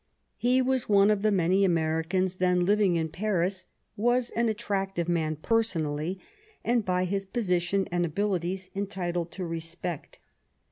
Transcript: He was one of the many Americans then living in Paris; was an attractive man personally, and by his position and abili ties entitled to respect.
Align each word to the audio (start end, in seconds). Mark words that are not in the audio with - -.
He 0.37 0.63
was 0.63 0.89
one 0.89 1.11
of 1.11 1.21
the 1.21 1.31
many 1.31 1.63
Americans 1.63 2.37
then 2.37 2.65
living 2.65 2.95
in 2.95 3.09
Paris; 3.09 3.67
was 3.95 4.31
an 4.31 4.49
attractive 4.49 5.07
man 5.07 5.35
personally, 5.35 6.19
and 6.63 6.83
by 6.83 7.05
his 7.05 7.23
position 7.23 7.87
and 7.91 8.03
abili 8.03 8.41
ties 8.41 8.71
entitled 8.75 9.29
to 9.33 9.45
respect. 9.45 10.17